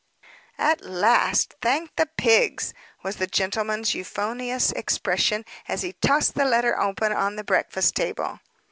"At 0.57 0.81
last, 0.81 1.53
thank 1.61 1.95
the 1.95 2.07
pigs!" 2.17 2.73
was 3.03 3.17
the 3.17 3.27
gentleman's 3.27 3.93
euphonious 3.93 4.71
expression, 4.71 5.45
as 5.67 5.83
he 5.83 5.93
tossed 5.93 6.33
the 6.33 6.43
letter, 6.45 6.79
open, 6.79 7.11
on 7.13 7.35
the 7.35 7.43
breakfast 7.43 7.93
table. 7.93 8.39